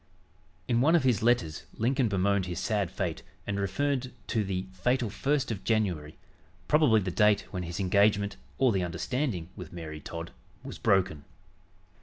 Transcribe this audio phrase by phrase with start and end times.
[0.67, 5.11] In one of his letters Lincoln bemoaned his sad fate and referred to "the fatal
[5.11, 6.17] 1st of January,"
[6.67, 10.31] probably the date when his engagement or "the understanding" with Mary Todd
[10.63, 11.23] was broken.